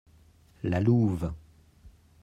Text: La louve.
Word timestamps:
La 0.63 0.79
louve. 0.79 1.31